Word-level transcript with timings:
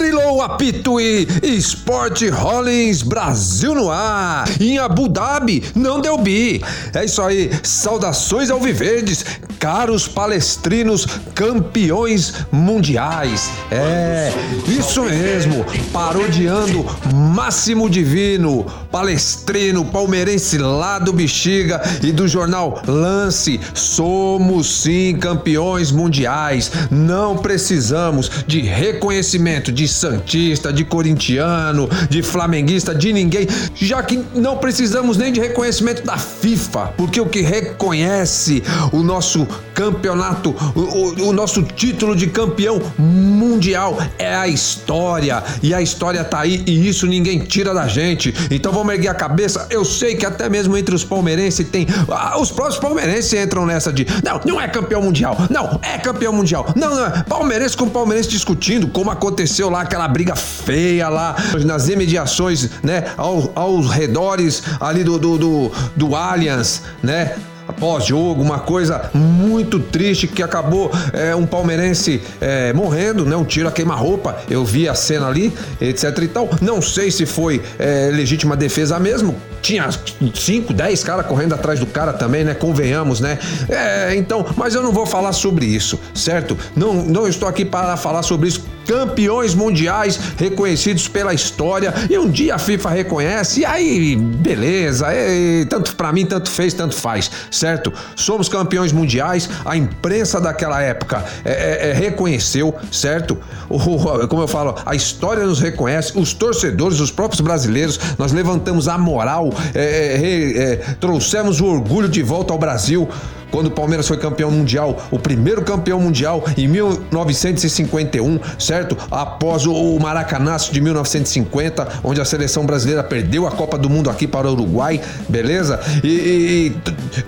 Trilou 0.00 0.40
apito 0.40 0.98
e 0.98 1.26
Sport 1.58 2.22
Hollins 2.30 3.02
Brasil 3.02 3.74
no 3.74 3.90
ar. 3.90 4.48
Em 4.58 4.78
Abu 4.78 5.10
Dhabi, 5.10 5.62
não 5.74 6.00
deu 6.00 6.16
bi. 6.16 6.62
É 6.94 7.04
isso 7.04 7.20
aí. 7.20 7.50
Saudações 7.62 8.48
ao 8.48 8.58
Viverdes, 8.58 9.26
caros 9.60 10.08
palestrinos 10.08 11.06
campeões 11.34 12.32
mundiais. 12.50 13.50
É, 13.70 14.32
isso 14.66 15.02
mesmo. 15.04 15.66
Parodiando 15.92 16.84
Máximo 17.14 17.88
Divino, 17.90 18.64
palestrino, 18.90 19.84
palmeirense 19.84 20.56
lá 20.56 20.98
do 20.98 21.12
Bexiga 21.12 21.80
e 22.02 22.10
do 22.10 22.26
jornal 22.26 22.82
Lance. 22.86 23.60
Somos 23.74 24.82
sim 24.82 25.18
campeões 25.18 25.92
mundiais. 25.92 26.72
Não 26.90 27.36
precisamos 27.36 28.30
de 28.46 28.62
reconhecimento 28.62 29.70
de 29.70 29.86
santista, 29.86 30.72
de 30.72 30.86
corintiano, 30.86 31.86
de 32.08 32.22
flamenguista, 32.22 32.94
de 32.94 33.12
ninguém, 33.12 33.46
já 33.74 34.02
que 34.02 34.24
não 34.34 34.56
precisamos 34.56 35.18
nem 35.18 35.30
de 35.30 35.38
reconhecimento 35.38 36.02
da 36.02 36.16
FIFA, 36.16 36.94
porque 36.96 37.20
o 37.20 37.26
que 37.26 37.42
reconhece 37.42 38.62
o 38.90 39.02
nosso 39.02 39.49
campeonato, 39.74 40.54
o, 40.74 41.28
o, 41.28 41.32
nosso 41.32 41.62
título 41.62 42.14
de 42.14 42.26
campeão 42.26 42.80
mundial 42.98 43.98
é 44.18 44.34
a 44.34 44.46
história, 44.46 45.42
e 45.62 45.72
a 45.72 45.80
história 45.80 46.22
tá 46.22 46.40
aí 46.40 46.62
e 46.66 46.88
isso 46.88 47.06
ninguém 47.06 47.38
tira 47.38 47.72
da 47.72 47.86
gente. 47.88 48.34
Então 48.50 48.72
vamos 48.72 48.92
erguer 48.94 49.08
a 49.08 49.14
cabeça. 49.14 49.66
Eu 49.70 49.84
sei 49.84 50.14
que 50.14 50.26
até 50.26 50.48
mesmo 50.48 50.76
entre 50.76 50.94
os 50.94 51.04
palmeirenses 51.04 51.66
tem. 51.68 51.86
Ah, 52.08 52.38
os 52.38 52.50
próprios 52.50 52.78
palmeirenses 52.78 53.32
entram 53.32 53.64
nessa 53.64 53.92
de. 53.92 54.06
Não, 54.22 54.40
não 54.44 54.60
é 54.60 54.68
campeão 54.68 55.02
mundial. 55.02 55.36
Não, 55.48 55.80
é 55.82 55.98
campeão 55.98 56.32
mundial. 56.32 56.66
Não, 56.76 56.94
não 56.94 57.06
é. 57.06 57.22
Palmeirense 57.24 57.76
com 57.76 57.88
palmeirense 57.88 58.28
discutindo, 58.28 58.88
como 58.88 59.10
aconteceu 59.10 59.70
lá 59.70 59.82
aquela 59.82 60.06
briga 60.08 60.36
feia 60.36 61.08
lá 61.08 61.36
nas 61.64 61.88
imediações, 61.88 62.68
né? 62.82 63.04
Aos, 63.16 63.50
aos 63.54 63.90
redores 63.90 64.62
ali 64.80 65.04
do, 65.04 65.18
do, 65.18 65.38
do, 65.38 65.72
do 65.96 66.14
Allianz, 66.14 66.82
né? 67.02 67.34
Pós-jogo, 67.80 68.42
uma 68.42 68.60
coisa 68.60 69.10
muito 69.14 69.80
triste 69.80 70.28
que 70.28 70.42
acabou 70.42 70.92
é, 71.14 71.34
um 71.34 71.46
palmeirense 71.46 72.20
é, 72.40 72.72
morrendo, 72.74 73.24
né? 73.24 73.34
Um 73.34 73.44
tiro 73.44 73.66
a 73.66 73.72
queima-roupa. 73.72 74.36
Eu 74.48 74.64
vi 74.64 74.86
a 74.86 74.94
cena 74.94 75.26
ali, 75.26 75.52
etc 75.80 76.16
e 76.22 76.28
tal. 76.28 76.50
Não 76.60 76.82
sei 76.82 77.10
se 77.10 77.24
foi 77.24 77.62
é, 77.78 78.10
legítima 78.12 78.54
defesa 78.54 78.98
mesmo. 79.00 79.34
Tinha 79.62 79.88
5, 79.90 80.72
10 80.72 81.04
caras 81.04 81.26
correndo 81.26 81.54
atrás 81.54 81.80
do 81.80 81.86
cara 81.86 82.12
também, 82.12 82.44
né? 82.44 82.54
Convenhamos, 82.54 83.20
né? 83.20 83.38
É, 83.68 84.14
então, 84.14 84.44
mas 84.56 84.74
eu 84.74 84.82
não 84.82 84.92
vou 84.92 85.06
falar 85.06 85.32
sobre 85.32 85.64
isso, 85.64 85.98
certo? 86.14 86.56
Não, 86.76 86.94
não 86.94 87.26
estou 87.26 87.48
aqui 87.48 87.64
para 87.64 87.96
falar 87.96 88.22
sobre 88.22 88.48
isso 88.48 88.64
campeões 88.90 89.54
mundiais 89.54 90.18
reconhecidos 90.36 91.06
pela 91.06 91.32
história 91.32 91.94
e 92.10 92.18
um 92.18 92.28
dia 92.28 92.56
a 92.56 92.58
FIFA 92.58 92.90
reconhece 92.90 93.60
e 93.60 93.64
aí 93.64 94.16
beleza, 94.16 95.06
é, 95.12 95.64
tanto 95.66 95.94
para 95.94 96.12
mim 96.12 96.26
tanto 96.26 96.50
fez, 96.50 96.74
tanto 96.74 96.96
faz, 96.96 97.30
certo? 97.52 97.92
Somos 98.16 98.48
campeões 98.48 98.90
mundiais, 98.90 99.48
a 99.64 99.76
imprensa 99.76 100.40
daquela 100.40 100.82
época 100.82 101.24
é, 101.44 101.52
é, 101.52 101.90
é 101.90 101.92
reconheceu, 101.92 102.74
certo? 102.90 103.38
O, 103.68 103.78
como 104.26 104.42
eu 104.42 104.48
falo, 104.48 104.74
a 104.84 104.96
história 104.96 105.46
nos 105.46 105.60
reconhece, 105.60 106.18
os 106.18 106.34
torcedores, 106.34 106.98
os 106.98 107.12
próprios 107.12 107.40
brasileiros, 107.40 108.00
nós 108.18 108.32
levantamos 108.32 108.88
a 108.88 108.98
moral, 108.98 109.50
é, 109.72 110.16
é, 110.56 110.76
trouxemos 110.98 111.60
o 111.60 111.66
orgulho 111.66 112.08
de 112.08 112.24
volta 112.24 112.52
ao 112.52 112.58
Brasil 112.58 113.08
quando 113.50 113.66
o 113.66 113.70
Palmeiras 113.70 114.06
foi 114.06 114.16
campeão 114.16 114.50
mundial, 114.50 115.02
o 115.10 115.18
primeiro 115.18 115.62
campeão 115.62 116.00
mundial 116.00 116.44
em 116.56 116.68
1951, 116.68 118.40
certo? 118.58 118.96
Após 119.10 119.66
o 119.66 119.98
Maracanaço 119.98 120.72
de 120.72 120.80
1950, 120.80 122.00
onde 122.04 122.20
a 122.20 122.24
seleção 122.24 122.64
brasileira 122.64 123.02
perdeu 123.02 123.46
a 123.46 123.50
Copa 123.50 123.76
do 123.78 123.88
Mundo 123.88 124.10
aqui 124.10 124.26
para 124.26 124.48
o 124.48 124.52
Uruguai, 124.52 125.00
beleza? 125.28 125.80
E, 126.02 126.72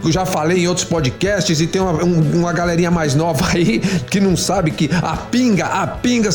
e 0.04 0.12
já 0.12 0.24
falei 0.24 0.64
em 0.64 0.68
outros 0.68 0.86
podcasts 0.86 1.60
e 1.60 1.66
tem 1.66 1.80
uma, 1.80 1.92
uma 2.02 2.52
galerinha 2.52 2.90
mais 2.90 3.14
nova 3.14 3.48
aí 3.52 3.80
que 4.10 4.20
não 4.20 4.36
sabe 4.36 4.70
que 4.70 4.90
a 5.02 5.16
pinga, 5.16 5.66
a 5.66 5.86
pinga, 5.86 6.30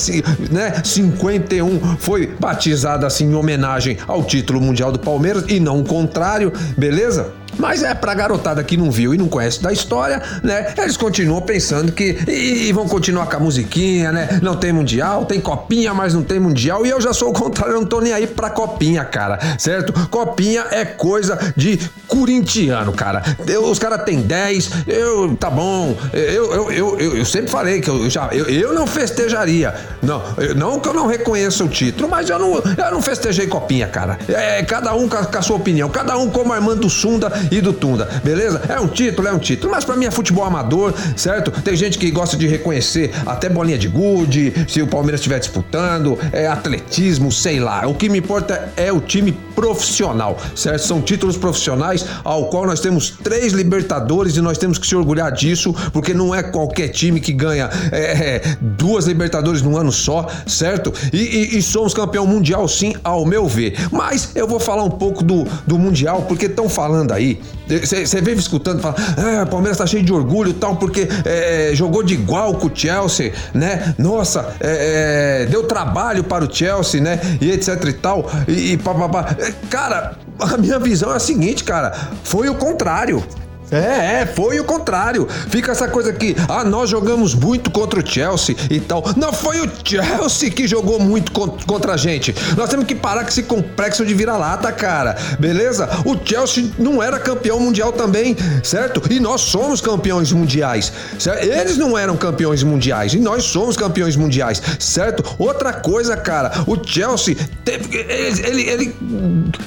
né, 0.51 0.81
51 0.83 1.97
foi 1.99 2.27
batizada 2.39 3.05
assim 3.07 3.25
em 3.25 3.35
homenagem 3.35 3.97
ao 4.07 4.23
título 4.23 4.59
mundial 4.59 4.91
do 4.91 4.99
Palmeiras 4.99 5.45
e 5.47 5.59
não 5.59 5.79
o 5.79 5.83
contrário, 5.83 6.51
beleza? 6.77 7.33
Mas 7.57 7.83
é 7.83 7.93
pra 7.93 8.13
garotada 8.13 8.63
que 8.63 8.77
não 8.77 8.91
viu 8.91 9.13
e 9.13 9.17
não 9.17 9.27
conhece 9.27 9.61
da 9.61 9.71
história, 9.71 10.21
né? 10.43 10.73
Eles 10.77 10.97
continuam 10.97 11.41
pensando 11.41 11.91
que. 11.91 12.17
E, 12.27 12.67
e, 12.67 12.73
vão 12.73 12.87
continuar 12.87 13.27
com 13.27 13.35
a 13.35 13.39
musiquinha, 13.39 14.11
né? 14.11 14.39
Não 14.41 14.55
tem 14.55 14.71
mundial, 14.71 15.25
tem 15.25 15.39
copinha, 15.39 15.93
mas 15.93 16.13
não 16.13 16.23
tem 16.23 16.39
mundial. 16.39 16.85
E 16.85 16.89
eu 16.89 17.01
já 17.01 17.13
sou 17.13 17.29
o 17.29 17.33
contrário, 17.33 17.75
eu 17.75 17.81
não 17.81 17.87
tô 17.87 17.99
nem 17.99 18.13
aí 18.13 18.27
pra 18.27 18.49
copinha, 18.49 19.03
cara. 19.03 19.39
Certo? 19.57 19.93
Copinha 20.09 20.65
é 20.71 20.85
coisa 20.85 21.37
de 21.55 21.79
corintiano, 22.07 22.93
cara. 22.93 23.23
Eu, 23.47 23.65
os 23.65 23.79
caras 23.79 24.03
têm 24.03 24.21
10, 24.21 24.71
eu. 24.87 25.35
Tá 25.35 25.49
bom. 25.49 25.97
Eu, 26.13 26.53
eu, 26.53 26.71
eu, 26.71 26.99
eu, 26.99 27.17
eu 27.17 27.25
sempre 27.25 27.49
falei 27.49 27.81
que 27.81 27.89
eu 27.89 28.09
já. 28.09 28.29
Eu, 28.31 28.45
eu 28.45 28.73
não 28.73 28.87
festejaria. 28.87 29.73
Não, 30.01 30.21
eu, 30.37 30.55
não 30.55 30.79
que 30.79 30.87
eu 30.87 30.93
não 30.93 31.07
reconheça 31.07 31.63
o 31.63 31.67
título, 31.67 32.07
mas 32.09 32.29
eu 32.29 32.39
não, 32.39 32.55
eu 32.55 32.91
não 32.91 33.01
festejei 33.01 33.47
copinha, 33.47 33.87
cara. 33.87 34.17
É 34.27 34.63
cada 34.63 34.93
um 34.93 35.07
com 35.07 35.17
a, 35.17 35.25
com 35.25 35.37
a 35.37 35.41
sua 35.41 35.55
opinião, 35.55 35.89
cada 35.89 36.17
um 36.17 36.29
como 36.29 36.53
Armando 36.53 36.89
Sunda 36.89 37.31
e 37.51 37.61
do 37.61 37.73
Tunda, 37.73 38.05
beleza? 38.23 38.61
É 38.69 38.79
um 38.79 38.87
título, 38.87 39.27
é 39.27 39.33
um 39.33 39.39
título, 39.39 39.71
mas 39.71 39.85
para 39.85 39.95
mim 39.95 40.05
é 40.05 40.11
futebol 40.11 40.43
amador, 40.43 40.93
certo? 41.15 41.51
Tem 41.61 41.75
gente 41.75 41.97
que 41.97 42.09
gosta 42.11 42.35
de 42.37 42.47
reconhecer 42.47 43.11
até 43.25 43.49
bolinha 43.49 43.77
de 43.77 43.87
gude, 43.87 44.53
se 44.67 44.81
o 44.81 44.87
Palmeiras 44.87 45.19
estiver 45.19 45.39
disputando, 45.39 46.17
é 46.31 46.47
atletismo, 46.47 47.31
sei 47.31 47.59
lá. 47.59 47.87
O 47.87 47.93
que 47.93 48.09
me 48.09 48.19
importa 48.19 48.71
é 48.75 48.91
o 48.91 48.99
time 48.99 49.37
profissional, 49.57 50.37
certo? 50.55 50.83
São 50.85 51.01
títulos 51.01 51.35
profissionais 51.35 52.05
ao 52.23 52.45
qual 52.45 52.67
nós 52.67 52.79
temos 52.79 53.09
três 53.23 53.53
Libertadores 53.53 54.37
e 54.37 54.41
nós 54.41 54.59
temos 54.59 54.77
que 54.77 54.85
se 54.85 54.95
orgulhar 54.95 55.31
disso, 55.31 55.73
porque 55.91 56.13
não 56.13 56.33
é 56.33 56.43
qualquer 56.43 56.89
time 56.89 57.19
que 57.19 57.33
ganha 57.33 57.67
é, 57.91 58.35
é, 58.35 58.57
duas 58.61 59.07
Libertadores 59.07 59.63
num 59.63 59.75
ano 59.75 59.91
só, 59.91 60.27
certo? 60.45 60.93
E, 61.11 61.17
e, 61.17 61.57
e 61.57 61.61
somos 61.63 61.91
campeão 61.91 62.27
mundial, 62.27 62.67
sim, 62.67 62.93
ao 63.03 63.25
meu 63.25 63.47
ver. 63.47 63.75
Mas 63.91 64.29
eu 64.35 64.47
vou 64.47 64.59
falar 64.59 64.83
um 64.83 64.91
pouco 64.91 65.23
do, 65.23 65.47
do 65.65 65.79
Mundial, 65.79 66.21
porque 66.27 66.45
estão 66.45 66.69
falando 66.69 67.11
aí 67.11 67.41
você 67.67 68.21
vive 68.21 68.39
escutando, 68.39 68.81
fala, 68.81 68.95
ah, 69.17 69.43
o 69.43 69.47
Palmeiras 69.47 69.77
tá 69.77 69.85
cheio 69.85 70.03
de 70.03 70.13
orgulho 70.13 70.51
e 70.51 70.53
tal, 70.53 70.75
porque 70.75 71.07
é, 71.25 71.71
jogou 71.73 72.03
de 72.03 72.13
igual 72.13 72.55
com 72.55 72.67
o 72.67 72.71
Chelsea, 72.73 73.33
né? 73.53 73.93
Nossa, 73.97 74.55
é, 74.59 75.43
é, 75.43 75.45
deu 75.47 75.63
trabalho 75.63 76.23
para 76.23 76.45
o 76.45 76.53
Chelsea, 76.53 77.01
né? 77.01 77.19
E 77.41 77.51
etc 77.51 77.83
e 77.85 77.93
tal. 77.93 78.29
E, 78.47 78.73
e 78.73 78.77
pá, 78.77 78.93
pá, 78.93 79.09
pá. 79.09 79.35
Cara, 79.69 80.15
a 80.39 80.57
minha 80.57 80.79
visão 80.79 81.11
é 81.11 81.15
a 81.15 81.19
seguinte, 81.19 81.63
cara, 81.63 81.93
foi 82.23 82.49
o 82.49 82.55
contrário. 82.55 83.23
É, 83.71 84.21
é, 84.21 84.25
foi 84.25 84.59
o 84.59 84.63
contrário. 84.63 85.27
Fica 85.49 85.71
essa 85.71 85.87
coisa 85.87 86.09
aqui, 86.09 86.35
ah, 86.47 86.63
nós 86.63 86.89
jogamos 86.89 87.33
muito 87.33 87.69
contra 87.69 87.99
o 87.99 88.07
Chelsea 88.07 88.55
e 88.69 88.79
tal. 88.79 89.03
Não 89.15 89.33
foi 89.33 89.59
o 89.59 89.69
Chelsea 89.83 90.49
que 90.49 90.67
jogou 90.67 90.99
muito 90.99 91.31
contra 91.31 91.93
a 91.93 91.97
gente. 91.97 92.33
Nós 92.55 92.69
temos 92.69 92.85
que 92.85 92.95
parar 92.95 93.23
com 93.23 93.29
esse 93.29 93.43
complexo 93.43 94.05
de 94.05 94.13
vira-lata, 94.13 94.71
cara. 94.71 95.17
Beleza? 95.39 95.89
O 96.05 96.15
Chelsea 96.23 96.71
não 96.79 97.03
era 97.03 97.19
campeão 97.19 97.59
mundial 97.59 97.91
também, 97.91 98.35
certo? 98.63 99.01
E 99.11 99.19
nós 99.19 99.41
somos 99.41 99.81
campeões 99.81 100.31
mundiais. 100.31 100.91
Certo? 101.19 101.43
Eles 101.43 101.77
não 101.77 101.97
eram 101.97 102.15
campeões 102.15 102.63
mundiais 102.63 103.13
e 103.13 103.19
nós 103.19 103.43
somos 103.43 103.75
campeões 103.75 104.15
mundiais, 104.15 104.61
certo? 104.79 105.23
Outra 105.37 105.73
coisa, 105.73 106.15
cara, 106.15 106.51
o 106.65 106.77
Chelsea 106.81 107.35
teve, 107.65 107.97
ele, 107.97 108.41
ele, 108.45 108.69
ele 108.69 108.95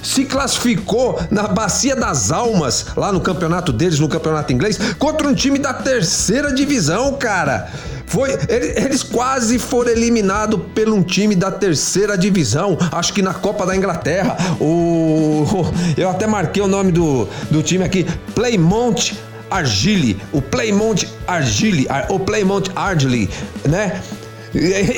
se 0.03 0.25
classificou 0.25 1.21
na 1.31 1.49
bacia 1.49 1.95
das 1.95 2.31
almas 2.31 2.87
lá 2.97 3.13
no 3.13 3.21
campeonato 3.21 3.73
dele 3.73 3.90
deles 3.91 3.99
no 3.99 4.09
campeonato 4.09 4.53
inglês 4.53 4.79
contra 4.99 5.27
um 5.27 5.35
time 5.35 5.59
da 5.59 5.75
terceira 5.75 6.53
divisão, 6.53 7.15
cara. 7.15 7.69
Foi, 8.07 8.37
eles 8.49 9.03
quase 9.03 9.59
foram 9.59 9.91
eliminados 9.91 10.61
por 10.75 10.89
um 10.89 11.03
time 11.03 11.37
da 11.37 11.51
terceira 11.51 12.19
divisão, 12.19 12.77
acho 12.91 13.13
que 13.13 13.23
na 13.23 13.35
Copa 13.35 13.65
da 13.67 13.77
Inglaterra. 13.77 14.37
O, 14.61 15.45
eu 15.97 16.09
até 16.09 16.27
marquei 16.27 16.63
o 16.63 16.67
nome 16.67 16.91
do, 16.91 17.29
do 17.51 17.63
time 17.63 17.85
aqui, 17.85 18.05
Playmont 18.35 19.15
Argyle, 19.49 20.21
o 20.33 20.41
Playmont 20.43 21.07
Argyle, 21.27 21.87
o 22.09 22.19
Playmont 22.19 22.71
Argyle, 22.75 23.29
né? 23.69 24.01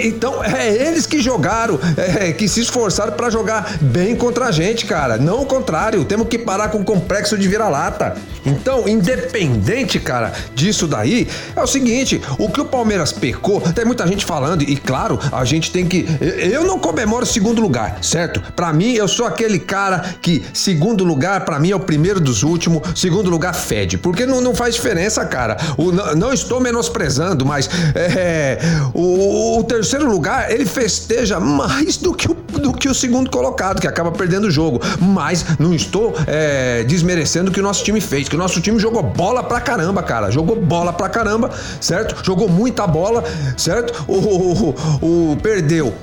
Então, 0.04 0.43
é 0.43 0.69
eles 0.69 1.06
que 1.06 1.20
jogaram, 1.20 1.78
é, 1.96 2.32
que 2.32 2.49
se 2.49 2.60
esforçaram 2.60 3.12
para 3.12 3.31
jogar 3.31 3.76
bem 3.81 4.16
contra 4.16 4.46
a 4.46 4.50
gente, 4.50 4.87
cara. 4.87 5.19
Não 5.19 5.43
o 5.43 5.46
contrário. 5.46 6.04
Temos 6.04 6.28
que 6.28 6.38
parar 6.38 6.69
com 6.69 6.78
o 6.78 6.84
complexo 6.84 7.37
de 7.37 7.46
vira-lata. 7.49 8.16
Então, 8.44 8.88
independente, 8.88 10.00
cara, 10.00 10.32
disso 10.54 10.87
daí, 10.87 11.28
é 11.54 11.62
o 11.62 11.66
seguinte: 11.66 12.20
o 12.38 12.49
que 12.49 12.60
o 12.60 12.64
Palmeiras 12.64 13.12
pecou, 13.12 13.60
tem 13.60 13.84
muita 13.84 14.06
gente 14.06 14.25
falando, 14.25 14.62
e 14.62 14.76
claro, 14.76 15.19
a 15.31 15.44
gente 15.44 15.70
tem 15.70 15.87
que. 15.87 16.06
Eu 16.20 16.64
não 16.64 16.78
comemoro 16.78 17.25
segundo 17.25 17.60
lugar, 17.60 17.98
certo? 18.02 18.43
Para 18.55 18.72
mim, 18.72 18.94
eu 18.94 19.06
sou 19.06 19.26
aquele 19.26 19.58
cara 19.58 20.16
que 20.20 20.44
segundo 20.52 21.05
lugar, 21.05 21.44
para 21.44 21.58
mim, 21.58 21.70
é 21.70 21.76
o 21.76 21.81
primeiro 21.81 22.20
dos 22.20 22.43
últimos, 22.43 22.82
segundo 22.98 23.31
lugar, 23.31 23.55
fede. 23.55 23.96
Porque 23.96 24.26
não, 24.26 24.40
não 24.40 24.55
faz 24.55 24.75
diferença, 24.75 25.25
cara. 25.25 25.56
O, 25.76 25.93
não, 25.93 26.14
não 26.14 26.32
estou 26.32 26.60
menosprezando, 26.60 27.46
mas 27.46 27.69
é, 27.94 28.58
o 28.93 29.42
o, 29.43 29.65
terceiro 29.65 30.09
lugar, 30.11 30.50
ele 30.50 30.67
festeja 30.67 31.39
mais 31.41 31.97
do 31.97 32.15
que, 32.15 32.31
o, 32.31 32.35
do 32.35 32.73
que 32.73 32.89
o 32.89 32.94
segundo 32.94 33.31
colocado, 33.31 33.81
que 33.81 33.87
acaba 33.87 34.11
perdendo 34.11 34.47
o 34.47 34.50
jogo. 34.50 34.81
Mas 35.00 35.44
não 35.59 35.75
estou 35.75 36.15
é, 36.27 36.85
desmerecendo 36.85 37.50
o 37.50 37.55
que 37.55 37.61
o 37.61 37.62
nosso 37.62 37.85
time 37.85 38.00
fez, 38.00 38.29
que 38.29 38.37
o 38.37 38.39
nosso 38.39 38.61
time 38.61 38.79
jogou 38.79 39.03
bola 39.03 39.43
pra 39.43 39.61
caramba, 39.61 40.03
cara. 40.03 40.31
Jogou 40.31 40.56
bola 40.56 40.93
pra 40.93 41.09
caramba, 41.09 41.50
certo? 41.81 42.25
Jogou 42.25 42.49
muita 42.49 42.87
bola, 42.87 43.25
certo? 43.56 44.05
O, 44.06 44.15
o, 44.15 44.75
o, 45.00 45.33
o 45.33 45.37
perdeu 45.37 45.94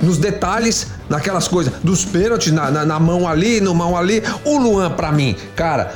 nos 0.00 0.18
detalhes, 0.18 0.88
naquelas 1.08 1.46
coisas, 1.46 1.72
dos 1.82 2.04
pênaltis, 2.04 2.52
na, 2.52 2.70
na, 2.70 2.84
na, 2.84 2.98
mão 2.98 3.28
ali, 3.28 3.60
no 3.60 3.74
mão 3.74 3.96
ali. 3.96 4.22
O 4.44 4.58
Luan, 4.58 4.90
pra 4.90 5.12
mim, 5.12 5.36
cara, 5.54 5.92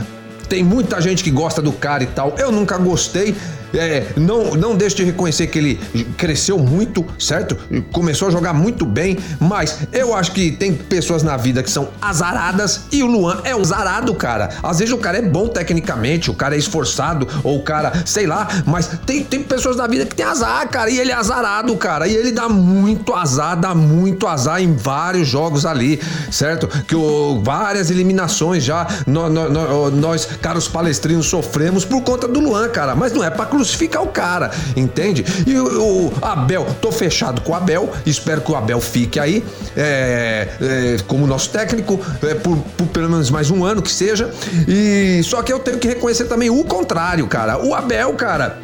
tem 0.49 0.63
muita 0.63 1.01
gente 1.01 1.25
que 1.25 1.31
gosta 1.31 1.61
do 1.61 1.73
cara 1.73 2.03
e 2.03 2.07
tal. 2.07 2.35
Eu 2.39 2.53
nunca 2.53 2.79
gostei. 2.79 3.35
É, 3.75 4.07
não, 4.17 4.55
não 4.55 4.77
deixe 4.77 4.97
de 4.97 5.05
reconhecer 5.05 5.47
que 5.49 5.59
ele 5.59 5.81
cresceu 6.17 6.59
muito, 6.59 7.05
certo? 7.19 7.57
Começou 7.93 8.29
a 8.29 8.31
jogar 8.31 8.53
muito 8.53 8.87
bem, 8.87 9.19
mas 9.39 9.79
eu 9.93 10.15
acho 10.15 10.33
que 10.33 10.53
tem 10.53 10.73
pessoas 10.75 11.23
na 11.23 11.37
vida 11.37 11.63
que 11.63 11.71
são 11.71 11.89
azaradas 12.01 12.83
e 12.91 13.03
o 13.03 13.07
Luan 13.07 13.41
é 13.45 13.55
um 13.55 13.61
azarado, 13.61 14.15
cara. 14.15 14.51
Às 14.63 14.79
vezes 14.79 14.95
o 14.95 14.99
cara 14.99 15.19
é 15.19 15.23
bom 15.23 15.49
tecnicamente, 15.49 16.31
o 16.31 16.35
cara 16.35 16.55
é 16.55 16.59
esforçado, 16.59 17.29
ou 17.43 17.59
o 17.59 17.63
cara, 17.63 17.93
sei 18.05 18.27
lá, 18.27 18.49
mas 18.65 18.89
tem, 19.05 19.25
tem 19.25 19.43
pessoas 19.43 19.77
na 19.77 19.87
vida 19.87 20.07
que 20.07 20.15
tem 20.15 20.25
azar, 20.25 20.69
cara, 20.69 20.91
e 20.91 20.99
ele 20.99 21.11
é 21.11 21.15
azarado, 21.15 21.75
cara, 21.77 22.07
e 22.07 22.15
ele 22.15 22.33
dá 22.33 22.49
muito 22.49 23.15
azar, 23.15 23.59
dá 23.59 23.75
muito 23.75 24.27
azar 24.27 24.63
em 24.63 24.75
vários 24.75 25.29
jogos 25.29 25.67
ali, 25.67 26.01
certo? 26.31 26.69
Que 26.85 26.95
o, 26.95 27.43
várias 27.43 27.91
eliminações 27.91 28.65
já 28.65 28.87
nós, 29.07 29.33
nós, 29.33 29.93
nós, 29.95 30.29
caros 30.41 30.69
palestrinos, 30.69 31.27
sofremos 31.27 31.85
por 31.85 32.03
conta 32.03 32.29
do 32.29 32.41
Luan, 32.41 32.69
cara, 32.69 32.95
mas 32.95 33.13
não 33.13 33.23
é 33.23 33.31
pra 33.31 33.47
crucificar 33.57 34.03
o 34.03 34.09
cara, 34.09 34.51
entende? 34.77 35.25
E 35.47 35.57
o, 35.59 36.09
o 36.09 36.13
Abel, 36.23 36.67
tô 36.81 36.93
fechado 36.93 37.41
com 37.41 37.53
o 37.53 37.55
Abel, 37.55 37.91
espero 38.05 38.41
que 38.41 38.53
o 38.53 38.57
Abel 38.57 38.81
fique 38.81 39.19
aí 39.19 39.45
é, 39.77 40.49
é, 40.61 40.97
como 41.07 41.27
nosso 41.27 41.51
técnico 41.51 42.01
é, 42.23 42.35
por, 42.35 42.57
por, 42.77 42.87
pelo 42.89 43.11
menos 43.11 43.31
mais 43.31 43.51
um 43.51 43.65
ano 43.65 43.83
que 43.83 43.91
seja. 43.91 44.31
E 44.69 45.23
só 45.25 45.43
que 45.43 45.53
eu 45.53 45.59
tenho 45.59 45.79
que 45.79 45.89
reconhecer 45.89 46.25
também 46.25 46.51
o 46.51 46.65
contrário, 46.65 47.27
cara. 47.27 47.59
O 47.65 47.75
Abel, 47.75 48.13
cara. 48.15 48.59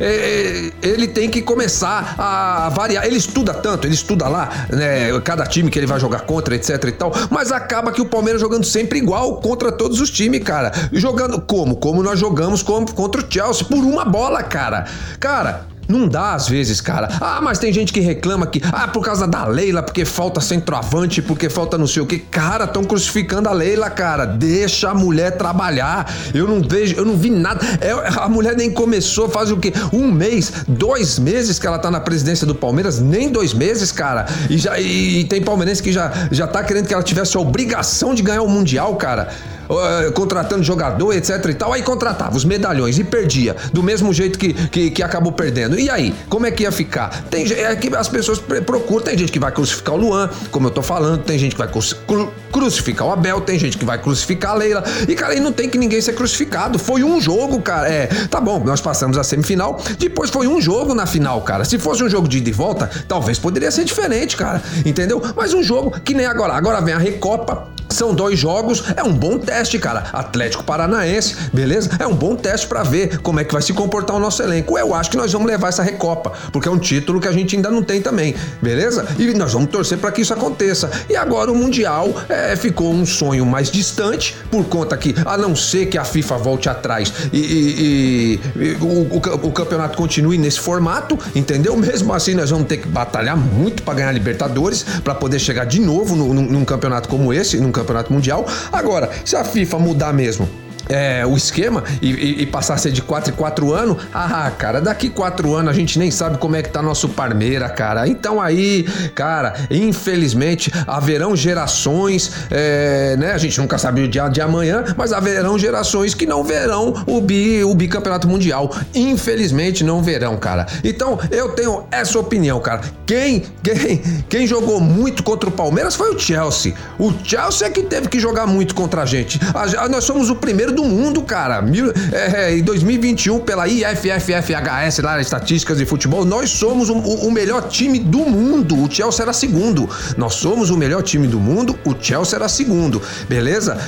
É, 0.00 0.72
ele 0.82 1.08
tem 1.08 1.30
que 1.30 1.42
começar 1.42 2.14
a 2.18 2.68
variar. 2.70 3.04
Ele 3.04 3.16
estuda 3.16 3.54
tanto, 3.54 3.86
ele 3.86 3.94
estuda 3.94 4.28
lá, 4.28 4.50
né, 4.70 5.18
cada 5.20 5.46
time 5.46 5.70
que 5.70 5.78
ele 5.78 5.86
vai 5.86 6.00
jogar 6.00 6.20
contra, 6.20 6.54
etc 6.54 6.84
e 6.84 6.92
tal, 6.92 7.12
mas 7.30 7.52
acaba 7.52 7.92
que 7.92 8.00
o 8.00 8.06
Palmeiras 8.06 8.40
jogando 8.40 8.64
sempre 8.64 8.98
igual 8.98 9.40
contra 9.40 9.72
todos 9.72 10.00
os 10.00 10.10
times, 10.10 10.42
cara. 10.42 10.72
Jogando 10.92 11.40
como? 11.40 11.76
Como 11.76 12.02
nós 12.02 12.18
jogamos 12.18 12.62
contra 12.62 13.20
o 13.20 13.24
Chelsea, 13.28 13.64
por 13.64 13.78
uma 13.78 14.04
bola, 14.04 14.42
cara. 14.42 14.86
Cara, 15.18 15.66
não 15.88 16.08
dá 16.08 16.34
às 16.34 16.48
vezes, 16.48 16.80
cara. 16.80 17.08
Ah, 17.20 17.40
mas 17.42 17.58
tem 17.58 17.72
gente 17.72 17.92
que 17.92 18.00
reclama 18.00 18.46
que, 18.46 18.60
ah, 18.72 18.88
por 18.88 19.04
causa 19.04 19.26
da 19.26 19.46
Leila, 19.46 19.82
porque 19.82 20.04
falta 20.04 20.40
centroavante, 20.40 21.22
porque 21.22 21.48
falta 21.48 21.78
não 21.78 21.86
sei 21.86 22.02
o 22.02 22.06
que. 22.06 22.18
Cara, 22.18 22.64
estão 22.64 22.84
crucificando 22.84 23.48
a 23.48 23.52
Leila, 23.52 23.90
cara. 23.90 24.24
Deixa 24.24 24.90
a 24.90 24.94
mulher 24.94 25.36
trabalhar. 25.36 26.12
Eu 26.34 26.46
não 26.46 26.60
vejo, 26.60 26.94
eu 26.96 27.04
não 27.04 27.16
vi 27.16 27.30
nada. 27.30 27.60
É, 27.80 27.92
a 28.20 28.28
mulher 28.28 28.56
nem 28.56 28.70
começou, 28.70 29.28
faz 29.28 29.50
o 29.50 29.56
quê? 29.56 29.72
Um 29.92 30.10
mês, 30.10 30.52
dois 30.66 31.18
meses 31.18 31.58
que 31.58 31.66
ela 31.66 31.78
tá 31.78 31.90
na 31.90 32.00
presidência 32.00 32.46
do 32.46 32.54
Palmeiras, 32.54 33.00
nem 33.00 33.30
dois 33.30 33.52
meses, 33.54 33.92
cara. 33.92 34.26
E, 34.50 34.58
já, 34.58 34.78
e, 34.78 35.20
e 35.20 35.24
tem 35.24 35.42
palmeirense 35.42 35.82
que 35.82 35.92
já, 35.92 36.12
já 36.30 36.46
tá 36.46 36.62
querendo 36.62 36.86
que 36.86 36.94
ela 36.94 37.02
tivesse 37.02 37.36
a 37.36 37.40
obrigação 37.40 38.14
de 38.14 38.22
ganhar 38.22 38.42
o 38.42 38.48
Mundial, 38.48 38.96
cara. 38.96 39.28
Uh, 39.68 40.12
contratando 40.12 40.62
jogador, 40.62 41.12
etc 41.12 41.44
e 41.48 41.54
tal. 41.54 41.72
Aí 41.72 41.82
contratava 41.82 42.36
os 42.36 42.44
medalhões 42.44 42.98
e 42.98 43.04
perdia, 43.04 43.56
do 43.72 43.82
mesmo 43.82 44.12
jeito 44.12 44.38
que, 44.38 44.52
que, 44.52 44.90
que, 44.90 45.02
acabou 45.02 45.32
perdendo. 45.32 45.78
E 45.78 45.90
aí, 45.90 46.14
como 46.28 46.46
é 46.46 46.50
que 46.50 46.62
ia 46.62 46.72
ficar? 46.72 47.24
Tem 47.24 47.46
é 47.52 47.74
que 47.76 47.94
as 47.94 48.08
pessoas 48.08 48.38
procuram, 48.38 49.04
tem 49.04 49.16
gente 49.18 49.32
que 49.32 49.38
vai 49.38 49.52
crucificar 49.52 49.94
o 49.94 49.98
Luan, 49.98 50.30
como 50.50 50.66
eu 50.66 50.70
tô 50.70 50.82
falando, 50.82 51.22
tem 51.22 51.38
gente 51.38 51.52
que 51.52 51.58
vai 51.58 51.68
cru, 51.68 52.32
crucificar 52.52 53.06
o 53.06 53.12
Abel, 53.12 53.40
tem 53.40 53.58
gente 53.58 53.76
que 53.76 53.84
vai 53.84 53.98
crucificar 53.98 54.52
a 54.52 54.54
Leila. 54.54 54.84
E, 55.08 55.14
cara, 55.14 55.32
aí 55.32 55.40
não 55.40 55.52
tem 55.52 55.68
que 55.68 55.78
ninguém 55.78 56.00
ser 56.00 56.14
crucificado. 56.14 56.78
Foi 56.78 57.02
um 57.02 57.20
jogo, 57.20 57.60
cara. 57.60 57.88
É, 57.88 58.06
tá 58.28 58.40
bom, 58.40 58.62
nós 58.64 58.80
passamos 58.80 59.18
a 59.18 59.24
semifinal, 59.24 59.80
depois 59.98 60.30
foi 60.30 60.46
um 60.46 60.60
jogo 60.60 60.94
na 60.94 61.06
final, 61.06 61.42
cara. 61.42 61.64
Se 61.64 61.78
fosse 61.78 62.02
um 62.02 62.08
jogo 62.08 62.28
de 62.28 62.38
ida 62.38 62.50
e 62.50 62.52
volta, 62.52 62.90
talvez 63.08 63.38
poderia 63.38 63.70
ser 63.70 63.84
diferente, 63.84 64.36
cara. 64.36 64.62
Entendeu? 64.84 65.22
Mas 65.36 65.52
um 65.52 65.62
jogo 65.62 65.90
que 66.00 66.14
nem 66.14 66.26
agora. 66.26 66.54
Agora 66.54 66.80
vem 66.80 66.94
a 66.94 66.98
Recopa 66.98 67.75
são 67.96 68.14
dois 68.14 68.38
jogos, 68.38 68.84
é 68.96 69.02
um 69.02 69.12
bom 69.12 69.38
teste, 69.38 69.78
cara. 69.78 70.04
Atlético 70.12 70.62
Paranaense, 70.64 71.34
beleza? 71.52 71.90
É 71.98 72.06
um 72.06 72.14
bom 72.14 72.36
teste 72.36 72.66
para 72.66 72.82
ver 72.82 73.18
como 73.18 73.40
é 73.40 73.44
que 73.44 73.52
vai 73.52 73.62
se 73.62 73.72
comportar 73.72 74.16
o 74.16 74.20
nosso 74.20 74.42
elenco. 74.42 74.78
Eu 74.78 74.94
acho 74.94 75.10
que 75.10 75.16
nós 75.16 75.32
vamos 75.32 75.48
levar 75.48 75.68
essa 75.68 75.82
Recopa, 75.82 76.32
porque 76.52 76.68
é 76.68 76.70
um 76.70 76.78
título 76.78 77.20
que 77.20 77.28
a 77.28 77.32
gente 77.32 77.56
ainda 77.56 77.70
não 77.70 77.82
tem 77.82 78.00
também, 78.00 78.34
beleza? 78.60 79.06
E 79.18 79.32
nós 79.34 79.52
vamos 79.52 79.70
torcer 79.70 79.98
para 79.98 80.12
que 80.12 80.20
isso 80.20 80.32
aconteça. 80.32 80.90
E 81.08 81.16
agora 81.16 81.50
o 81.50 81.54
Mundial 81.54 82.14
é, 82.28 82.54
ficou 82.56 82.92
um 82.92 83.06
sonho 83.06 83.46
mais 83.46 83.70
distante, 83.70 84.36
por 84.50 84.64
conta 84.66 84.96
que, 84.96 85.14
a 85.24 85.36
não 85.36 85.56
ser 85.56 85.86
que 85.86 85.98
a 85.98 86.04
FIFA 86.04 86.38
volte 86.38 86.68
atrás 86.68 87.12
e, 87.32 87.38
e, 87.38 88.40
e 88.56 88.76
o, 88.80 89.16
o, 89.16 89.48
o, 89.48 89.52
campeonato 89.52 89.96
continue 89.96 90.38
nesse 90.38 90.60
formato, 90.60 91.18
entendeu? 91.34 91.76
Mesmo 91.76 92.12
assim, 92.12 92.34
nós 92.34 92.50
vamos 92.50 92.66
ter 92.66 92.78
que 92.78 92.88
batalhar 92.88 93.36
muito 93.36 93.82
para 93.82 93.94
ganhar 93.94 94.12
Libertadores, 94.12 94.84
para 95.02 95.14
poder 95.14 95.38
chegar 95.38 95.64
de 95.64 95.80
novo 95.80 96.14
num, 96.14 96.34
num 96.34 96.64
campeonato 96.64 97.08
como 97.08 97.32
esse, 97.32 97.58
num 97.58 97.72
campeonato 97.72 97.85
mundial. 98.10 98.44
Agora, 98.72 99.10
se 99.24 99.36
a 99.36 99.44
FIFA 99.44 99.78
mudar 99.78 100.12
mesmo 100.12 100.65
é, 100.88 101.24
o 101.26 101.36
esquema 101.36 101.82
e, 102.00 102.10
e, 102.10 102.42
e, 102.42 102.46
passar 102.46 102.74
a 102.74 102.78
ser 102.78 102.92
de 102.92 103.02
4 103.02 103.32
em 103.32 103.36
4 103.36 103.72
anos, 103.72 103.96
ah, 104.12 104.50
cara, 104.56 104.80
daqui 104.80 105.10
4 105.10 105.54
anos 105.54 105.70
a 105.70 105.74
gente 105.74 105.98
nem 105.98 106.10
sabe 106.10 106.38
como 106.38 106.56
é 106.56 106.62
que 106.62 106.70
tá 106.70 106.82
nosso 106.82 107.08
Parmeira, 107.08 107.68
cara. 107.68 108.06
Então 108.06 108.40
aí, 108.40 108.84
cara, 109.14 109.54
infelizmente 109.70 110.70
haverão 110.86 111.34
gerações, 111.34 112.30
é, 112.50 113.16
né? 113.18 113.32
A 113.32 113.38
gente 113.38 113.58
nunca 113.58 113.78
sabe 113.78 114.02
o 114.02 114.08
dia 114.08 114.28
de 114.28 114.40
amanhã, 114.40 114.84
mas 114.96 115.12
haverão 115.12 115.58
gerações 115.58 116.14
que 116.14 116.26
não 116.26 116.44
verão 116.44 116.94
o, 117.06 117.20
bi, 117.20 117.64
o 117.64 117.74
bicampeonato 117.74 118.28
mundial. 118.28 118.70
Infelizmente 118.94 119.82
não 119.82 120.02
verão, 120.02 120.36
cara. 120.36 120.66
Então 120.84 121.18
eu 121.30 121.50
tenho 121.50 121.84
essa 121.90 122.18
opinião, 122.18 122.60
cara. 122.60 122.82
Quem, 123.06 123.44
quem, 123.62 124.02
quem 124.28 124.46
jogou 124.46 124.80
muito 124.80 125.22
contra 125.22 125.48
o 125.48 125.52
Palmeiras 125.52 125.94
foi 125.94 126.14
o 126.14 126.18
Chelsea. 126.18 126.74
O 126.98 127.12
Chelsea 127.24 127.66
é 127.66 127.70
que 127.70 127.82
teve 127.82 128.08
que 128.08 128.20
jogar 128.20 128.46
muito 128.46 128.74
contra 128.74 129.02
a 129.02 129.06
gente. 129.06 129.40
A, 129.54 129.88
nós 129.88 130.04
somos 130.04 130.28
o 130.30 130.36
primeiro 130.36 130.75
do 130.76 130.84
mundo, 130.84 131.22
cara. 131.22 131.60
Mil, 131.60 131.92
é, 132.12 132.50
é 132.50 132.58
em 132.58 132.62
2021, 132.62 133.40
pela 133.40 133.66
IFFFHS, 133.66 134.98
lá, 135.02 135.20
Estatísticas 135.20 135.78
de 135.78 135.86
Futebol, 135.86 136.24
nós 136.24 136.50
somos 136.50 136.88
o, 136.88 136.94
o, 136.94 137.32
melhor 137.32 137.68
time 137.68 137.98
do 137.98 138.20
mundo. 138.20 138.80
O 138.80 138.90
Chelsea 138.90 139.24
era 139.24 139.32
segundo. 139.32 139.88
Nós 140.16 140.34
somos 140.34 140.70
o 140.70 140.76
melhor 140.76 141.02
time 141.02 141.26
do 141.26 141.40
mundo, 141.40 141.76
o 141.84 141.94
Chelsea 141.98 142.36
era 142.36 142.48
segundo. 142.48 143.02
Beleza? 143.28 143.78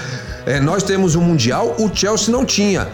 É, 0.46 0.58
nós 0.58 0.82
temos 0.82 1.14
o 1.14 1.20
um 1.20 1.22
Mundial, 1.22 1.76
o 1.78 1.94
Chelsea 1.94 2.32
não 2.32 2.44
tinha 2.44 2.88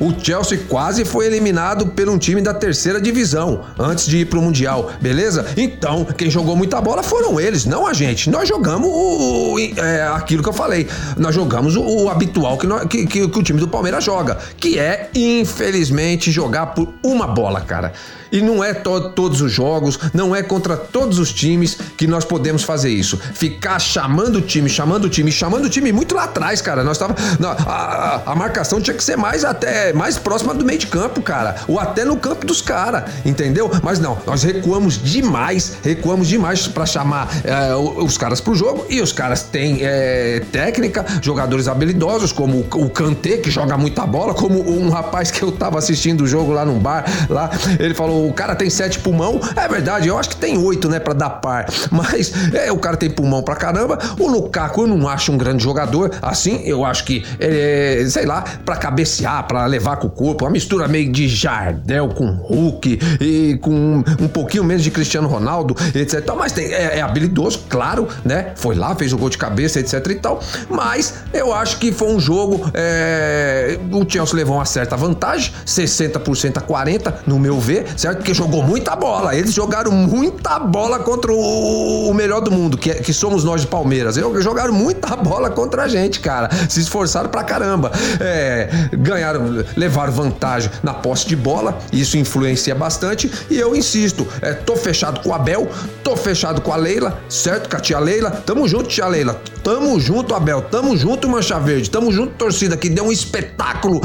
o 0.00 0.14
Chelsea 0.18 0.58
quase 0.66 1.04
foi 1.04 1.26
eliminado 1.26 1.86
por 1.86 2.08
um 2.08 2.16
time 2.16 2.40
da 2.40 2.54
terceira 2.54 2.98
divisão 3.00 3.66
antes 3.78 4.06
de 4.06 4.18
ir 4.18 4.24
pro 4.24 4.40
Mundial, 4.40 4.90
beleza? 5.00 5.46
Então, 5.56 6.06
quem 6.16 6.30
jogou 6.30 6.56
muita 6.56 6.80
bola 6.80 7.02
foram 7.02 7.38
eles, 7.38 7.66
não 7.66 7.86
a 7.86 7.92
gente. 7.92 8.30
Nós 8.30 8.48
jogamos 8.48 8.88
o, 8.88 9.54
o 9.54 9.58
é, 9.58 10.08
aquilo 10.08 10.42
que 10.42 10.48
eu 10.48 10.54
falei. 10.54 10.88
Nós 11.18 11.34
jogamos 11.34 11.76
o, 11.76 11.82
o 11.82 12.08
habitual 12.08 12.56
que, 12.56 12.66
nós, 12.66 12.86
que, 12.86 13.06
que, 13.06 13.28
que 13.28 13.38
o 13.38 13.42
time 13.42 13.60
do 13.60 13.68
Palmeiras 13.68 14.02
joga, 14.02 14.38
que 14.56 14.78
é, 14.78 15.10
infelizmente, 15.14 16.32
jogar 16.32 16.68
por 16.68 16.94
uma 17.04 17.26
bola, 17.26 17.60
cara. 17.60 17.92
E 18.32 18.40
não 18.40 18.62
é 18.62 18.72
to 18.72 19.10
todos 19.10 19.40
os 19.40 19.50
jogos, 19.50 19.98
não 20.14 20.34
é 20.34 20.42
contra 20.42 20.76
todos 20.76 21.18
os 21.18 21.32
times 21.32 21.76
que 21.96 22.06
nós 22.06 22.24
podemos 22.24 22.62
fazer 22.62 22.90
isso. 22.90 23.18
Ficar 23.34 23.78
chamando 23.78 24.36
o 24.36 24.40
time, 24.40 24.68
chamando 24.68 25.06
o 25.06 25.08
time, 25.08 25.32
chamando 25.32 25.64
o 25.64 25.68
time 25.68 25.92
muito 25.92 26.14
lá 26.14 26.24
atrás, 26.24 26.62
cara. 26.62 26.84
Nós 26.84 26.96
tava. 26.96 27.16
A, 27.44 27.72
a, 27.72 28.32
a 28.32 28.34
marcação 28.36 28.80
tinha 28.80 28.96
que 28.96 29.02
ser 29.02 29.16
mais 29.16 29.44
até 29.44 29.89
mais 29.92 30.18
próxima 30.18 30.54
do 30.54 30.64
meio 30.64 30.78
de 30.78 30.86
campo, 30.86 31.20
cara. 31.22 31.56
Ou 31.68 31.78
até 31.78 32.04
no 32.04 32.16
campo 32.16 32.46
dos 32.46 32.60
caras, 32.60 33.04
entendeu? 33.24 33.70
Mas 33.82 33.98
não, 33.98 34.18
nós 34.26 34.42
recuamos 34.42 35.02
demais, 35.02 35.76
recuamos 35.82 36.28
demais 36.28 36.66
para 36.68 36.86
chamar 36.86 37.28
é, 37.44 37.74
os 37.74 38.18
caras 38.18 38.40
pro 38.40 38.54
jogo. 38.54 38.86
E 38.88 39.00
os 39.00 39.12
caras 39.12 39.42
têm 39.42 39.78
é, 39.82 40.42
técnica, 40.52 41.04
jogadores 41.22 41.68
habilidosos, 41.68 42.32
como 42.32 42.60
o, 42.60 42.90
Kanté, 42.90 43.36
que 43.38 43.50
joga 43.50 43.76
muita 43.76 44.06
bola, 44.06 44.34
como 44.34 44.68
um 44.68 44.90
rapaz 44.90 45.30
que 45.30 45.42
eu 45.42 45.52
tava 45.52 45.78
assistindo 45.78 46.22
o 46.22 46.26
jogo 46.26 46.52
lá 46.52 46.64
num 46.64 46.78
bar, 46.78 47.04
lá, 47.28 47.50
ele 47.78 47.94
falou: 47.94 48.28
o 48.28 48.32
cara 48.32 48.54
tem 48.54 48.68
sete 48.68 48.98
pulmão. 48.98 49.40
É 49.56 49.68
verdade, 49.68 50.08
eu 50.08 50.18
acho 50.18 50.30
que 50.30 50.36
tem 50.36 50.58
oito, 50.58 50.88
né, 50.88 50.98
para 50.98 51.14
dar 51.14 51.30
par. 51.30 51.66
Mas 51.90 52.32
é, 52.54 52.70
o 52.72 52.78
cara 52.78 52.96
tem 52.96 53.10
pulmão 53.10 53.42
pra 53.42 53.56
caramba. 53.56 53.98
O 54.18 54.28
Lukaku 54.28 54.82
eu 54.82 54.86
não 54.86 55.08
acho 55.08 55.32
um 55.32 55.38
grande 55.38 55.62
jogador. 55.62 56.10
Assim, 56.22 56.62
eu 56.64 56.84
acho 56.84 57.04
que, 57.04 57.24
é, 57.38 58.04
sei 58.08 58.26
lá, 58.26 58.44
para 58.64 58.76
cabecear, 58.76 59.46
para 59.46 59.66
levar 59.66 59.79
levar 59.80 59.96
com 59.96 60.08
o 60.08 60.10
corpo, 60.10 60.44
uma 60.44 60.50
mistura 60.50 60.86
meio 60.86 61.10
de 61.10 61.26
Jardel 61.26 62.08
com 62.08 62.26
Hulk 62.26 62.98
e 63.18 63.58
com 63.62 64.04
um 64.20 64.28
pouquinho 64.28 64.62
menos 64.62 64.84
de 64.84 64.90
Cristiano 64.90 65.26
Ronaldo, 65.26 65.74
etc. 65.94 66.22
Mas 66.36 66.52
tem, 66.52 66.66
é, 66.66 66.98
é 66.98 67.00
habilidoso, 67.00 67.64
claro, 67.68 68.06
né? 68.22 68.52
Foi 68.56 68.74
lá, 68.74 68.94
fez 68.94 69.12
o 69.12 69.18
gol 69.18 69.30
de 69.30 69.38
cabeça, 69.38 69.80
etc 69.80 70.06
e 70.06 70.14
tal. 70.16 70.40
Mas 70.68 71.14
eu 71.32 71.54
acho 71.54 71.78
que 71.78 71.90
foi 71.90 72.08
um 72.08 72.20
jogo. 72.20 72.70
É... 72.74 73.78
O 73.90 74.08
Chelsea 74.08 74.36
levou 74.36 74.56
uma 74.56 74.66
certa 74.66 74.96
vantagem, 74.96 75.52
60% 75.66 76.58
a 76.58 76.60
40%, 76.60 77.14
no 77.26 77.38
meu 77.38 77.58
ver, 77.58 77.86
certo? 77.96 78.18
Porque 78.18 78.34
jogou 78.34 78.62
muita 78.62 78.94
bola. 78.94 79.34
Eles 79.34 79.54
jogaram 79.54 79.90
muita 79.90 80.58
bola 80.58 80.98
contra 80.98 81.32
o, 81.32 82.10
o 82.10 82.14
melhor 82.14 82.40
do 82.40 82.50
mundo, 82.50 82.76
que, 82.76 82.90
é, 82.90 82.94
que 82.94 83.12
somos 83.12 83.44
nós 83.44 83.62
de 83.62 83.66
Palmeiras. 83.66 84.16
Jogaram 84.16 84.74
muita 84.74 85.16
bola 85.16 85.48
contra 85.48 85.84
a 85.84 85.88
gente, 85.88 86.20
cara. 86.20 86.50
Se 86.68 86.80
esforçaram 86.80 87.30
pra 87.30 87.42
caramba. 87.42 87.90
É, 88.20 88.68
ganharam, 88.92 89.64
levaram 89.76 90.12
vantagem 90.12 90.70
na 90.82 90.94
posse 90.94 91.26
de 91.26 91.36
bola, 91.36 91.78
isso 91.92 92.16
influencia 92.16 92.74
bastante. 92.74 93.30
E 93.50 93.58
eu 93.58 93.74
insisto, 93.74 94.26
é, 94.40 94.52
tô 94.52 94.76
fechado 94.76 95.20
com 95.20 95.30
o 95.30 95.34
Abel, 95.34 95.68
tô 96.02 96.16
fechado 96.16 96.60
com 96.60 96.72
a 96.72 96.76
Leila, 96.76 97.20
certo? 97.28 97.68
Com 97.68 97.76
a 97.76 97.80
tia 97.80 97.98
Leila. 97.98 98.30
Tamo 98.30 98.66
junto, 98.66 98.88
tia 98.88 99.06
Leila. 99.06 99.40
Tamo 99.62 100.00
junto, 100.00 100.34
Abel. 100.34 100.62
Tamo 100.62 100.96
junto, 100.96 101.28
Mancha 101.28 101.58
Verde. 101.58 101.90
Tamo 101.90 102.10
junto, 102.10 102.32
torcida, 102.34 102.76
que 102.76 102.88
deu 102.88 103.04
um 103.04 103.12
espetáculo. 103.12 104.00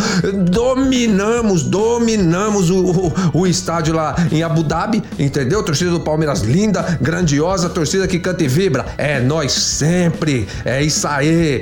Dominamos, 0.49 1.63
dominamos 1.63 2.69
o, 2.69 3.11
o, 3.33 3.41
o 3.41 3.47
estádio 3.47 3.93
lá 3.93 4.15
em 4.31 4.43
Abu 4.43 4.63
Dhabi, 4.63 5.01
entendeu? 5.17 5.63
Torcida 5.63 5.91
do 5.91 5.99
Palmeiras 5.99 6.41
linda, 6.41 6.97
grandiosa, 7.01 7.69
torcida 7.69 8.07
que 8.07 8.19
canta 8.19 8.43
e 8.43 8.47
vibra. 8.47 8.85
É 8.97 9.19
nós 9.19 9.51
sempre. 9.53 10.47
É 10.63 10.81
isso 10.81 11.07
aí. 11.07 11.61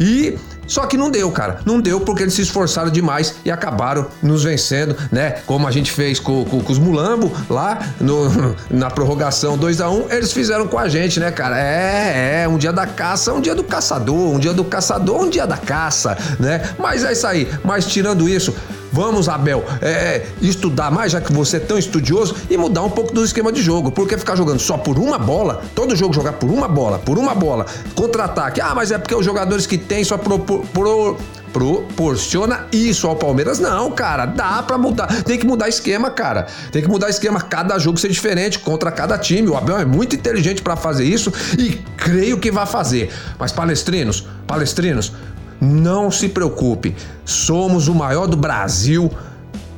E 0.00 0.38
só 0.68 0.86
que 0.86 0.96
não 0.96 1.10
deu, 1.10 1.30
cara. 1.32 1.60
Não 1.64 1.80
deu 1.80 2.00
porque 2.00 2.22
eles 2.22 2.34
se 2.34 2.42
esforçaram 2.42 2.90
demais 2.90 3.36
e 3.44 3.50
acabaram 3.50 4.06
nos 4.22 4.44
vencendo, 4.44 4.94
né? 5.10 5.38
Como 5.46 5.66
a 5.66 5.70
gente 5.70 5.90
fez 5.90 6.20
com, 6.20 6.44
com, 6.44 6.60
com 6.60 6.72
os 6.72 6.78
Mulambo 6.78 7.32
lá 7.48 7.78
no, 8.00 8.28
na 8.70 8.90
prorrogação 8.90 9.56
2 9.56 9.80
a 9.80 9.88
1 9.88 9.94
um, 9.94 10.10
eles 10.10 10.32
fizeram 10.32 10.68
com 10.68 10.78
a 10.78 10.88
gente, 10.88 11.18
né, 11.18 11.32
cara? 11.32 11.58
É, 11.58 12.42
é, 12.42 12.48
um 12.48 12.58
dia 12.58 12.72
da 12.72 12.86
caça, 12.86 13.32
um 13.32 13.40
dia 13.40 13.54
do 13.54 13.64
caçador, 13.64 14.34
um 14.34 14.38
dia 14.38 14.52
do 14.52 14.62
caçador, 14.62 15.22
um 15.22 15.30
dia 15.30 15.46
da 15.46 15.56
caça, 15.56 16.16
né? 16.38 16.62
Mas 16.78 17.02
é 17.02 17.12
isso 17.12 17.26
aí. 17.26 17.48
Mas 17.64 17.86
tirando 17.86 18.28
isso, 18.28 18.54
Vamos, 18.92 19.28
Abel, 19.28 19.64
é, 19.80 19.88
é, 19.88 20.26
estudar 20.40 20.90
mais, 20.90 21.12
já 21.12 21.20
que 21.20 21.32
você 21.32 21.58
é 21.58 21.60
tão 21.60 21.78
estudioso, 21.78 22.34
e 22.48 22.56
mudar 22.56 22.82
um 22.82 22.90
pouco 22.90 23.12
do 23.12 23.24
esquema 23.24 23.52
de 23.52 23.62
jogo. 23.62 23.90
Porque 23.90 24.16
ficar 24.16 24.36
jogando 24.36 24.60
só 24.60 24.76
por 24.76 24.98
uma 24.98 25.18
bola, 25.18 25.62
todo 25.74 25.94
jogo 25.94 26.14
jogar 26.14 26.34
por 26.34 26.50
uma 26.50 26.68
bola, 26.68 26.98
por 26.98 27.18
uma 27.18 27.34
bola, 27.34 27.66
contra-ataque. 27.94 28.60
Ah, 28.60 28.74
mas 28.74 28.90
é 28.90 28.98
porque 28.98 29.14
os 29.14 29.24
jogadores 29.24 29.66
que 29.66 29.76
tem 29.76 30.04
só 30.04 30.16
pro, 30.16 30.38
pro, 30.38 31.16
proporciona 31.52 32.66
isso 32.72 33.06
ao 33.06 33.16
Palmeiras. 33.16 33.58
Não, 33.58 33.90
cara, 33.90 34.26
dá 34.26 34.62
para 34.62 34.78
mudar. 34.78 35.06
Tem 35.24 35.38
que 35.38 35.46
mudar 35.46 35.68
esquema, 35.68 36.10
cara. 36.10 36.46
Tem 36.70 36.82
que 36.82 36.88
mudar 36.88 37.08
esquema. 37.08 37.40
Cada 37.40 37.78
jogo 37.78 37.98
ser 37.98 38.08
diferente 38.08 38.58
contra 38.58 38.90
cada 38.90 39.18
time. 39.18 39.48
O 39.48 39.56
Abel 39.56 39.78
é 39.78 39.84
muito 39.84 40.14
inteligente 40.14 40.62
para 40.62 40.76
fazer 40.76 41.04
isso 41.04 41.32
e 41.58 41.80
creio 41.96 42.38
que 42.38 42.50
vai 42.50 42.66
fazer. 42.66 43.10
Mas 43.38 43.52
palestrinos, 43.52 44.26
palestrinos, 44.46 45.12
não 45.60 46.10
se 46.10 46.28
preocupe, 46.28 46.94
somos 47.24 47.88
o 47.88 47.94
maior 47.94 48.26
do 48.26 48.36
Brasil, 48.36 49.10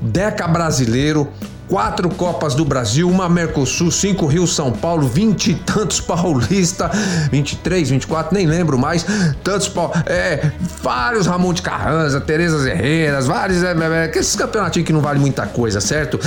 Deca 0.01 0.49
brasileiro, 0.49 1.29
quatro 1.71 2.09
Copas 2.11 2.55
do 2.55 2.65
Brasil, 2.65 3.09
uma 3.09 3.29
Mercosul, 3.29 3.93
cinco 3.93 4.27
Rio 4.27 4.47
São 4.47 4.73
Paulo, 4.73 5.07
vinte 5.07 5.53
e 5.53 5.55
tantos 5.55 6.01
paulista, 6.03 6.91
23, 7.31 7.91
24, 7.91 8.35
nem 8.35 8.47
lembro 8.47 8.77
mais, 8.77 9.07
tantos 9.45 9.71
é, 10.07 10.51
vários 10.83 11.27
Ramon 11.27 11.53
de 11.53 11.63
Carranza, 11.63 12.21
Tereza 12.21 12.69
Herreras, 12.69 13.27
vários, 13.27 13.63
é, 13.63 13.73
é, 13.73 14.07
é, 14.07 14.19
esses 14.19 14.35
campeonatinhos 14.35 14.87
que 14.87 14.93
não 14.93 15.01
vale 15.01 15.21
muita 15.21 15.47
coisa, 15.47 15.81
certo? 15.81 16.19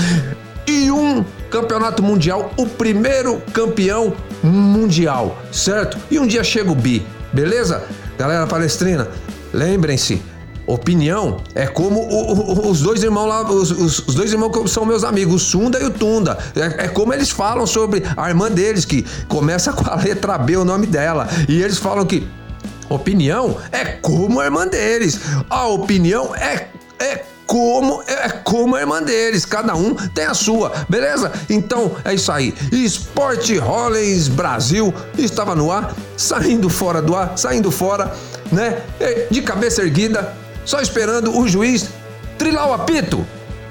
E 0.65 0.89
um 0.89 1.25
campeonato 1.51 2.01
mundial, 2.01 2.51
o 2.55 2.65
primeiro 2.65 3.41
campeão 3.53 4.13
mundial, 4.41 5.38
certo? 5.51 5.98
E 6.10 6.17
um 6.17 6.25
dia 6.25 6.43
chega 6.43 6.72
o 6.72 6.75
bi, 6.75 7.05
beleza? 7.33 7.83
Galera 8.17 8.48
palestrina, 8.48 9.10
Lembrem-se, 9.53 10.22
opinião 10.65 11.41
é 11.53 11.67
como 11.67 12.00
o, 12.00 12.33
o, 12.33 12.69
os 12.69 12.81
dois 12.81 13.03
irmãos 13.03 13.27
lá, 13.27 13.50
os, 13.50 13.72
os, 13.72 14.15
dois 14.15 14.31
irmãos 14.31 14.50
que 14.50 14.67
são 14.67 14.86
meus 14.86 15.03
amigos, 15.03 15.36
o 15.36 15.39
Sunda 15.39 15.79
e 15.79 15.86
o 15.86 15.91
Tunda. 15.91 16.38
É, 16.55 16.86
é, 16.86 16.88
como 16.88 17.13
eles 17.13 17.29
falam 17.29 17.67
sobre 17.67 18.03
a 18.17 18.29
irmã 18.29 18.50
deles, 18.50 18.86
que 18.86 19.05
começa 19.27 19.72
com 19.72 19.89
a 19.89 19.95
letra 19.95 20.38
B, 20.38 20.57
o 20.57 20.65
nome 20.65 20.88
dela. 20.88 21.27
E 21.48 21.62
eles 21.62 21.77
falam 21.77 22.05
que 22.05 22.27
opinião 22.89 23.57
é 23.72 23.86
como 23.86 24.39
a 24.39 24.45
irmã 24.45 24.67
deles. 24.67 25.19
A 25.50 25.67
opinião 25.67 26.36
é, 26.36 26.67
é 27.00 27.24
como 27.45 28.01
é 28.07 28.29
como 28.29 28.75
a 28.75 28.79
irmã 28.79 29.01
deles, 29.01 29.45
cada 29.45 29.75
um 29.75 29.95
tem 29.95 30.25
a 30.25 30.33
sua, 30.33 30.71
beleza? 30.89 31.31
Então 31.50 31.95
é 32.03 32.13
isso 32.13 32.31
aí. 32.31 32.53
Esporte 32.71 33.57
Rollins 33.57 34.27
Brasil 34.27 34.93
estava 35.17 35.55
no 35.55 35.71
ar, 35.71 35.93
saindo 36.17 36.69
fora 36.69 37.01
do 37.01 37.15
ar, 37.15 37.38
saindo 37.38 37.71
fora 37.71 38.13
né? 38.53 38.81
De 39.29 39.41
cabeça 39.41 39.81
erguida, 39.81 40.33
só 40.63 40.79
esperando 40.79 41.38
o 41.38 41.47
juiz 41.47 41.89
trilar 42.38 42.69
o 42.69 42.73
apito. 42.73 43.25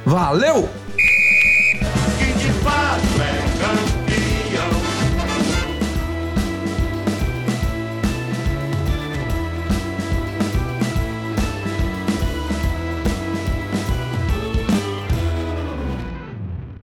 Valeu! 0.05 0.69